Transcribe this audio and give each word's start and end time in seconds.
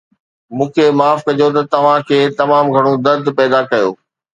مون 0.55 0.67
کي 0.75 0.85
معاف 0.99 1.19
ڪجو 1.27 1.47
ته 1.55 1.61
توهان 1.73 1.99
کي 2.09 2.19
تمام 2.39 2.65
گهڻو 2.75 2.93
درد 3.05 3.25
پيدا 3.37 3.59
ڪيو 3.71 3.89